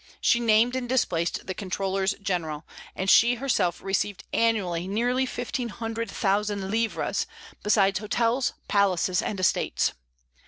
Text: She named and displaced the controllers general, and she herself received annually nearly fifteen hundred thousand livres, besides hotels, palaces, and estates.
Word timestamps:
She 0.19 0.39
named 0.39 0.75
and 0.75 0.89
displaced 0.89 1.45
the 1.45 1.53
controllers 1.53 2.15
general, 2.23 2.65
and 2.95 3.07
she 3.07 3.35
herself 3.35 3.79
received 3.83 4.23
annually 4.33 4.87
nearly 4.87 5.27
fifteen 5.27 5.69
hundred 5.69 6.09
thousand 6.09 6.71
livres, 6.71 7.27
besides 7.61 7.99
hotels, 7.99 8.53
palaces, 8.67 9.21
and 9.21 9.39
estates. 9.39 9.93